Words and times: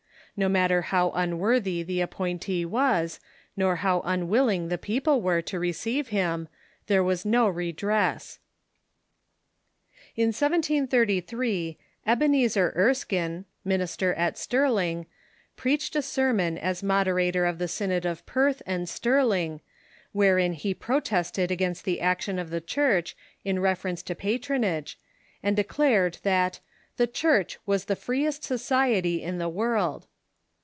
No 0.37 0.47
matter 0.49 0.81
how 0.83 1.11
unworthy 1.11 1.83
the 1.83 1.99
api)ointee 1.99 2.65
was, 2.65 3.19
nor 3.55 3.75
how 3.75 4.01
unwilling 4.05 4.69
the 4.69 4.77
people 4.77 5.21
were 5.21 5.41
to 5.43 5.59
receive 5.59 6.07
liim, 6.07 6.47
there 6.87 7.03
Avas 7.03 7.25
no 7.25 7.47
redress. 7.49 8.39
In 10.15 10.31
17.'J:> 10.31 11.77
Ebenezer 12.07 12.73
?2rskine, 12.75 13.43
minister 13.65 14.13
at 14.15 14.37
Stilling, 14.37 15.05
preached 15.57 15.95
a 15.97 16.01
sermon 16.01 16.57
as 16.57 16.81
moderator 16.81 17.45
of 17.45 17.59
the 17.59 17.67
Synod 17.67 18.05
of 18.05 18.23
I'ertli 18.25 18.61
and 18.65 18.89
Stirling, 18.89 19.59
wherein 20.13 20.53
he 20.53 20.73
protested 20.73 21.51
against 21.51 21.83
the 21.83 21.99
action 22.01 22.39
of 22.39 22.49
the 22.49 22.61
CJiurch 22.61 23.13
in 23.43 23.59
ref 23.59 23.83
erence 23.83 24.03
to 24.05 24.15
patronage, 24.15 24.97
and 25.43 25.55
declared 25.57 26.17
that 26.23 26.61
the" 26.95 27.03
f 27.07 27.11
■hurch 27.13 27.57
was 27.67 27.85
the 27.85 27.95
378 27.95 27.97
THE 27.97 27.97
MODERN 27.97 28.29
CHURCU 28.31 28.35
freest 28.37 28.43
society 28.45 29.21
in 29.21 29.37
the 29.37 29.49
world." 29.49 30.07